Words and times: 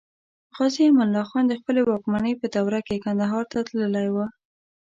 غازي 0.55 0.83
امان 0.89 1.05
الله 1.09 1.23
خان 1.31 1.43
د 1.47 1.53
خپلې 1.59 1.81
واکمنۍ 1.83 2.33
په 2.41 2.45
دوره 2.55 2.79
کې 2.87 3.03
کندهار 3.05 3.43
ته 3.51 3.59
تللی 3.67 4.07
و. 4.13 4.17